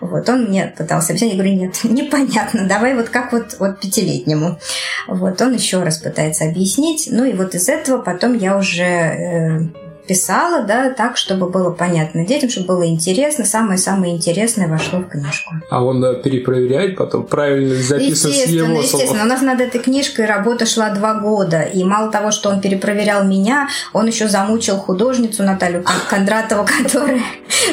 Вот, 0.00 0.28
он 0.28 0.46
мне 0.46 0.74
пытался 0.76 1.12
объяснить, 1.12 1.34
я 1.34 1.38
говорю, 1.38 1.54
нет, 1.54 1.78
непонятно, 1.84 2.66
давай 2.66 2.94
вот 2.94 3.10
как 3.10 3.32
вот, 3.32 3.56
вот 3.60 3.80
пятилетнему. 3.80 4.58
Вот, 5.06 5.40
он 5.40 5.54
еще 5.54 5.82
раз 5.82 5.98
пытается 5.98 6.44
объяснить, 6.44 7.08
ну 7.10 7.24
и 7.24 7.32
вот 7.32 7.54
из 7.54 7.68
этого 7.68 8.02
потом 8.02 8.36
я 8.36 8.56
уже 8.56 8.82
э, 8.82 9.60
писала, 10.06 10.64
да, 10.64 10.90
так, 10.90 11.16
чтобы 11.16 11.48
было 11.48 11.70
понятно 11.70 12.26
детям, 12.26 12.50
чтобы 12.50 12.68
было 12.68 12.86
интересно, 12.86 13.44
самое-самое 13.44 14.14
интересное 14.14 14.68
вошло 14.68 15.00
в 15.00 15.08
книжку. 15.08 15.54
А 15.70 15.84
он 15.84 16.00
да, 16.00 16.14
перепроверяет 16.14 16.96
потом, 16.96 17.24
правильно 17.24 17.74
записано 17.74 18.32
с 18.32 18.46
его 18.46 18.78
Естественно, 18.78 19.06
слов. 19.06 19.22
у 19.22 19.26
нас 19.26 19.42
над 19.42 19.60
этой 19.60 19.80
книжкой 19.80 20.26
работа 20.26 20.66
шла 20.66 20.90
два 20.90 21.14
года, 21.14 21.62
и 21.62 21.84
мало 21.84 22.10
того, 22.10 22.30
что 22.30 22.48
он 22.50 22.60
перепроверял 22.60 23.24
меня, 23.24 23.68
он 23.92 24.06
еще 24.06 24.28
замучил 24.28 24.76
художницу 24.76 25.42
Наталью 25.42 25.84
Кондратову, 26.08 26.66
которая 26.66 27.20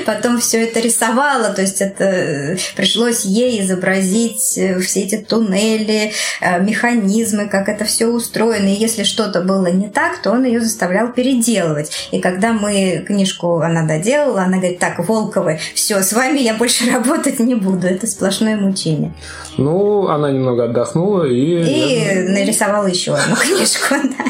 потом 0.05 0.39
все 0.39 0.63
это 0.63 0.79
рисовала, 0.79 1.49
то 1.49 1.61
есть 1.61 1.81
это 1.81 2.03
э, 2.03 2.57
пришлось 2.75 3.25
ей 3.25 3.61
изобразить 3.61 4.57
э, 4.57 4.79
все 4.79 5.01
эти 5.01 5.17
туннели, 5.17 6.11
э, 6.41 6.61
механизмы, 6.61 7.47
как 7.47 7.69
это 7.69 7.85
все 7.85 8.07
устроено, 8.07 8.67
и 8.67 8.79
если 8.79 9.03
что-то 9.03 9.41
было 9.41 9.67
не 9.67 9.87
так, 9.87 10.21
то 10.21 10.31
он 10.31 10.45
ее 10.45 10.61
заставлял 10.61 11.11
переделывать. 11.11 11.91
И 12.11 12.19
когда 12.19 12.53
мы 12.53 13.03
книжку 13.05 13.59
она 13.59 13.85
доделала, 13.85 14.43
она 14.43 14.57
говорит, 14.57 14.79
так, 14.79 14.99
Волковы, 14.99 15.59
все, 15.73 16.01
с 16.01 16.13
вами 16.13 16.39
я 16.39 16.53
больше 16.53 16.89
работать 16.91 17.39
не 17.39 17.55
буду, 17.55 17.87
это 17.87 18.07
сплошное 18.07 18.57
мучение. 18.57 19.13
Ну, 19.57 20.07
она 20.07 20.31
немного 20.31 20.65
отдохнула 20.65 21.25
и... 21.25 21.39
И 21.39 22.29
нарисовала 22.29 22.87
еще 22.87 23.15
одну 23.15 23.35
книжку, 23.39 23.95
да. 24.03 24.25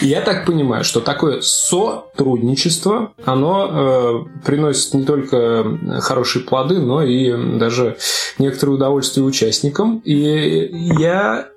Я 0.00 0.20
так 0.20 0.46
понимаю, 0.46 0.84
что 0.84 1.00
такое 1.00 1.40
сотрудничество, 1.40 3.12
оно 3.24 3.68
э, 3.70 4.44
приносит 4.44 4.67
не 4.92 5.04
только 5.04 5.78
хорошие 6.00 6.44
плоды, 6.44 6.78
но 6.78 7.02
и 7.02 7.58
даже 7.58 7.96
некоторое 8.38 8.72
удовольствие 8.72 9.24
участникам. 9.24 10.00
И 10.04 10.70
я 10.98 11.48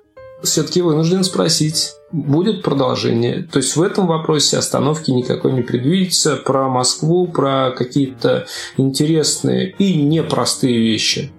все-таки 0.42 0.82
вынужден 0.82 1.24
спросить, 1.24 1.92
будет 2.10 2.62
продолжение. 2.62 3.48
То 3.50 3.58
есть 3.58 3.76
в 3.76 3.82
этом 3.82 4.06
вопросе 4.06 4.58
остановки 4.58 5.10
никакой 5.10 5.52
не 5.52 5.62
предвидится. 5.62 6.36
Про 6.36 6.68
Москву, 6.68 7.26
про 7.26 7.70
какие-то 7.70 8.46
интересные 8.76 9.74
и 9.78 9.94
непростые 9.94 10.78
вещи. 10.78 11.32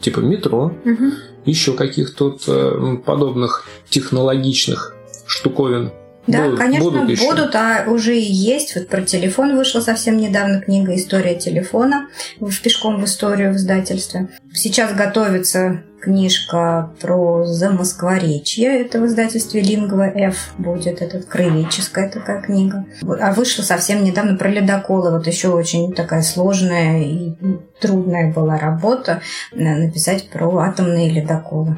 Типа 0.00 0.20
метро, 0.20 0.72
угу. 0.84 1.12
еще 1.44 1.74
каких-то 1.74 2.38
э, 2.46 2.96
подобных 3.04 3.66
технологичных 3.90 4.96
штуковин 5.26 5.92
да, 6.26 6.44
будут, 6.44 6.58
конечно, 6.58 6.90
будут, 6.90 7.10
еще. 7.10 7.30
будут, 7.30 7.54
а 7.54 7.84
уже 7.88 8.16
и 8.16 8.32
есть. 8.32 8.76
Вот 8.76 8.88
про 8.88 9.02
телефон 9.02 9.56
вышла 9.56 9.80
совсем 9.80 10.16
недавно 10.16 10.60
книга 10.60 10.94
«История 10.94 11.34
телефона» 11.34 12.08
в 12.38 12.60
«Пешком 12.60 13.00
в 13.00 13.04
историю» 13.04 13.52
в 13.52 13.56
издательстве. 13.56 14.28
Сейчас 14.52 14.92
готовится 14.92 15.82
книжка 16.00 16.90
про 17.00 17.44
замоскворечье. 17.44 18.80
Это 18.80 19.00
в 19.00 19.06
издательстве 19.06 19.60
Лингва 19.60 20.08
F 20.08 20.54
будет. 20.58 21.02
Это 21.02 21.20
краеведческая 21.20 22.10
такая 22.10 22.40
книга. 22.40 22.86
А 23.20 23.32
вышла 23.32 23.62
совсем 23.62 24.02
недавно 24.02 24.36
про 24.36 24.48
ледоколы. 24.48 25.10
Вот 25.10 25.26
еще 25.26 25.48
очень 25.48 25.92
такая 25.92 26.22
сложная 26.22 27.02
и 27.02 27.34
трудная 27.80 28.32
была 28.32 28.58
работа 28.58 29.20
э, 29.52 29.56
написать 29.56 30.28
про 30.30 30.58
атомные 30.58 31.10
ледоколы. 31.10 31.76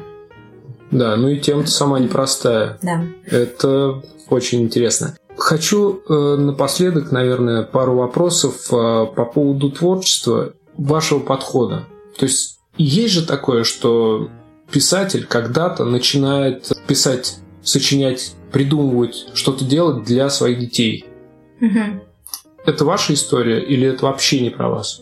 Да, 0.93 1.15
ну 1.15 1.29
и 1.29 1.39
тема 1.39 1.65
сама 1.65 1.99
непростая. 1.99 2.77
Да. 2.81 3.03
Это 3.25 4.01
очень 4.29 4.61
интересно. 4.61 5.15
Хочу 5.35 6.01
э, 6.07 6.35
напоследок, 6.37 7.11
наверное, 7.11 7.63
пару 7.63 7.95
вопросов 7.95 8.67
э, 8.71 9.05
по 9.15 9.25
поводу 9.25 9.71
творчества 9.71 10.53
вашего 10.77 11.19
подхода. 11.19 11.85
То 12.17 12.25
есть 12.25 12.59
есть 12.77 13.13
же 13.13 13.25
такое, 13.25 13.63
что 13.63 14.29
писатель 14.71 15.25
когда-то 15.25 15.85
начинает 15.85 16.71
писать, 16.87 17.39
сочинять, 17.63 18.33
придумывать, 18.51 19.27
что-то 19.33 19.65
делать 19.65 20.03
для 20.03 20.29
своих 20.29 20.59
детей. 20.59 21.05
Угу. 21.61 22.03
Это 22.65 22.85
ваша 22.85 23.13
история 23.13 23.59
или 23.59 23.87
это 23.87 24.05
вообще 24.05 24.39
не 24.39 24.49
про 24.49 24.69
вас? 24.69 25.01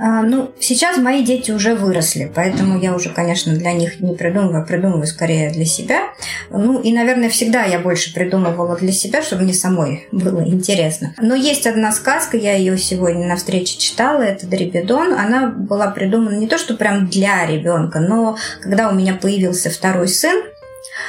А, 0.00 0.22
ну, 0.22 0.52
сейчас 0.60 0.96
мои 0.96 1.24
дети 1.24 1.50
уже 1.50 1.74
выросли, 1.74 2.30
поэтому 2.32 2.78
я 2.78 2.94
уже, 2.94 3.10
конечно, 3.10 3.52
для 3.52 3.72
них 3.72 3.98
не 3.98 4.14
придумываю, 4.14 4.64
придумываю 4.64 5.06
скорее 5.06 5.50
для 5.50 5.64
себя. 5.64 6.02
Ну, 6.50 6.80
и, 6.80 6.92
наверное, 6.92 7.28
всегда 7.28 7.64
я 7.64 7.80
больше 7.80 8.14
придумывала 8.14 8.76
для 8.76 8.92
себя, 8.92 9.22
чтобы 9.22 9.42
мне 9.42 9.54
самой 9.54 10.06
было 10.12 10.46
интересно. 10.46 11.14
Но 11.20 11.34
есть 11.34 11.66
одна 11.66 11.90
сказка, 11.90 12.36
я 12.36 12.54
ее 12.54 12.78
сегодня 12.78 13.26
на 13.26 13.34
встрече 13.34 13.76
читала, 13.76 14.22
это 14.22 14.46
Дребедон. 14.46 15.14
Она 15.14 15.48
была 15.48 15.88
придумана 15.88 16.36
не 16.36 16.46
то, 16.46 16.58
что 16.58 16.74
прям 16.74 17.08
для 17.08 17.44
ребенка, 17.44 17.98
но 17.98 18.36
когда 18.62 18.90
у 18.90 18.94
меня 18.94 19.14
появился 19.14 19.68
второй 19.68 20.06
сын, 20.06 20.44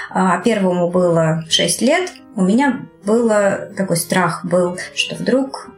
а 0.10 0.40
первому 0.40 0.90
было 0.90 1.44
6 1.48 1.82
лет, 1.82 2.12
у 2.36 2.42
меня 2.42 2.82
было 3.06 3.70
такой 3.78 3.98
страх 3.98 4.46
был, 4.46 4.80
что 4.96 5.16
вдруг 5.16 5.70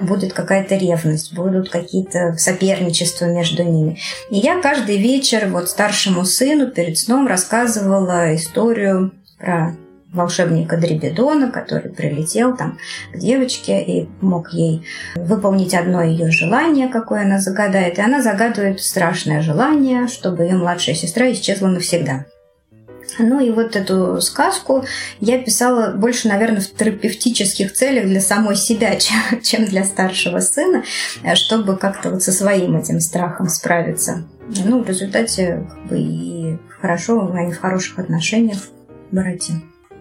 будет 0.00 0.32
какая-то 0.32 0.76
ревность, 0.76 1.34
будут 1.34 1.70
какие-то 1.70 2.34
соперничества 2.36 3.26
между 3.26 3.62
ними. 3.62 3.98
И 4.30 4.36
я 4.38 4.60
каждый 4.60 4.98
вечер 4.98 5.48
вот 5.48 5.68
старшему 5.68 6.24
сыну 6.24 6.68
перед 6.70 6.98
сном 6.98 7.26
рассказывала 7.26 8.34
историю 8.34 9.12
про 9.38 9.74
волшебника 10.12 10.76
Дребедона, 10.76 11.50
который 11.50 11.90
прилетел 11.90 12.56
там 12.56 12.78
к 13.12 13.18
девочке 13.18 13.82
и 13.82 14.08
мог 14.20 14.52
ей 14.52 14.84
выполнить 15.16 15.74
одно 15.74 16.02
ее 16.02 16.30
желание, 16.30 16.88
какое 16.88 17.22
она 17.22 17.38
загадает. 17.38 17.98
И 17.98 18.02
она 18.02 18.22
загадывает 18.22 18.80
страшное 18.80 19.42
желание, 19.42 20.08
чтобы 20.08 20.44
ее 20.44 20.56
младшая 20.56 20.94
сестра 20.94 21.30
исчезла 21.30 21.68
навсегда. 21.68 22.24
Ну 23.18 23.40
и 23.40 23.50
вот 23.50 23.76
эту 23.76 24.20
сказку 24.20 24.84
я 25.20 25.42
писала 25.42 25.92
больше, 25.92 26.28
наверное, 26.28 26.60
в 26.60 26.70
терапевтических 26.70 27.72
целях 27.72 28.06
для 28.06 28.20
самой 28.20 28.56
себя, 28.56 28.96
чем, 29.42 29.64
для 29.66 29.84
старшего 29.84 30.40
сына, 30.40 30.84
чтобы 31.34 31.76
как-то 31.76 32.10
вот 32.10 32.22
со 32.22 32.32
своим 32.32 32.76
этим 32.76 33.00
страхом 33.00 33.48
справиться. 33.48 34.24
Ну, 34.64 34.82
в 34.82 34.88
результате 34.88 35.66
как 35.68 35.86
бы 35.88 35.98
и 35.98 36.58
хорошо, 36.80 37.30
они 37.34 37.52
в 37.52 37.60
хороших 37.60 37.98
отношениях 37.98 38.58
братья. 39.10 39.60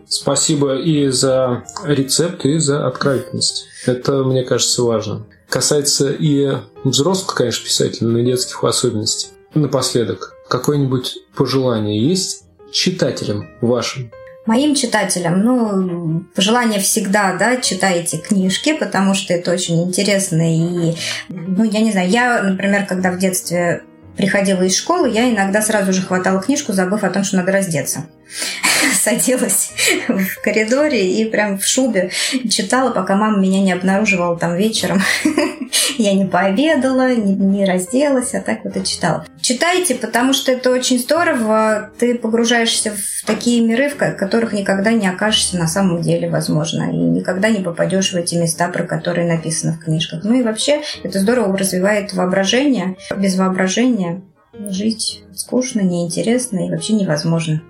Спасибо 0.10 0.78
и 0.78 1.10
за 1.10 1.66
рецепт, 1.84 2.46
и 2.46 2.58
за 2.60 2.88
откровенность. 2.88 3.66
Это, 3.86 4.24
мне 4.24 4.44
кажется, 4.44 4.84
важно. 4.84 5.26
Касается 5.50 6.12
и 6.12 6.58
взрослых, 6.84 7.36
конечно, 7.36 7.66
писателей, 7.66 8.08
но 8.08 8.20
и 8.20 8.26
детских 8.26 8.64
в 8.64 8.66
особенности. 8.66 9.30
Напоследок, 9.54 10.34
какое-нибудь 10.48 11.18
пожелание 11.36 12.02
есть 12.02 12.47
читателям 12.72 13.48
вашим? 13.62 14.12
Моим 14.46 14.76
читателям, 14.76 15.42
ну, 15.42 16.24
пожелание 16.34 16.80
всегда, 16.80 17.36
да, 17.36 17.58
читайте 17.58 18.18
книжки, 18.18 18.74
потому 18.78 19.14
что 19.14 19.34
это 19.34 19.52
очень 19.52 19.84
интересно. 19.84 20.42
И, 20.42 20.96
ну, 21.28 21.64
я 21.66 21.82
не 21.82 21.92
знаю, 21.92 22.10
я, 22.10 22.42
например, 22.42 22.86
когда 22.86 23.12
в 23.12 23.18
детстве 23.18 23.84
приходила 24.16 24.62
из 24.62 24.78
школы, 24.78 25.10
я 25.10 25.30
иногда 25.30 25.62
сразу 25.62 25.92
же 25.92 26.02
хватала 26.02 26.42
книжку, 26.42 26.72
забыв 26.72 27.04
о 27.04 27.10
том, 27.10 27.26
что 27.26 27.36
надо 27.36 27.52
раздеться. 27.52 28.08
Садилась 28.94 29.72
в 30.08 30.42
коридоре 30.42 31.14
и 31.14 31.26
прям 31.26 31.58
в 31.58 31.66
шубе 31.66 32.12
читала, 32.50 32.92
пока 32.92 33.16
мама 33.16 33.40
меня 33.40 33.62
не 33.62 33.72
обнаруживала 33.72 34.38
там 34.38 34.56
вечером. 34.56 35.02
Я 35.98 36.14
не 36.14 36.26
пообедала, 36.26 37.16
не, 37.16 37.34
не 37.34 37.66
разделась, 37.66 38.34
а 38.34 38.42
так 38.42 38.64
вот 38.64 38.78
и 38.78 38.84
читала. 38.84 39.26
Читайте, 39.42 39.96
потому 39.96 40.34
что 40.34 40.52
это 40.52 40.72
очень 40.72 41.00
здорово. 41.00 41.90
Ты 41.98 42.16
погружаешься 42.16 42.92
в 42.92 43.26
такие 43.26 43.62
миры, 43.62 43.90
в 43.90 43.96
которых 43.96 44.54
никогда 44.54 44.92
не 44.92 45.08
окажешься 45.08 45.58
на 45.58 45.68
самом 45.68 46.02
деле, 46.02 46.30
возможно. 46.30 46.92
И 46.92 46.98
никогда 46.98 47.50
не 47.50 47.64
попадешь 47.64 48.14
в 48.14 48.16
эти 48.16 48.36
места, 48.36 48.68
про 48.68 48.84
которые 48.84 49.28
написано 49.28 49.74
в 49.74 49.80
книжках. 49.80 50.24
Ну 50.24 50.40
и 50.40 50.44
вообще, 50.44 50.82
это 51.04 51.20
здорово 51.20 51.58
развивает 51.58 52.14
воображение. 52.14 52.98
Без 53.16 53.38
воображения 53.38 54.22
жить 54.70 55.24
скучно, 55.34 55.82
неинтересно 55.82 56.68
и 56.68 56.70
вообще 56.70 56.94
невозможно. 56.94 57.62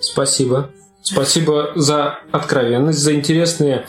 Спасибо. 0.00 0.70
Спасибо 1.02 1.72
за 1.76 2.18
откровенность, 2.30 2.98
за 2.98 3.14
интересные 3.14 3.86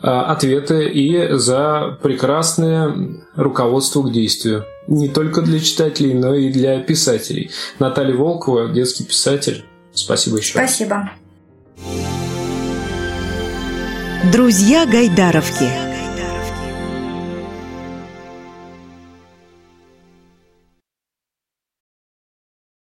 э, 0.00 0.06
ответы 0.06 0.88
и 0.88 1.32
за 1.32 1.98
прекрасное 2.02 2.94
руководство 3.34 4.02
к 4.02 4.12
действию. 4.12 4.64
Не 4.86 5.08
только 5.08 5.42
для 5.42 5.58
читателей, 5.58 6.14
но 6.14 6.34
и 6.34 6.52
для 6.52 6.80
писателей. 6.80 7.50
Наталья 7.78 8.14
Волкова, 8.14 8.68
детский 8.68 9.04
писатель. 9.04 9.64
Спасибо 9.92 10.38
еще. 10.38 10.52
Спасибо. 10.52 11.10
Друзья 14.32 14.86
Гайдаровки. 14.86 15.91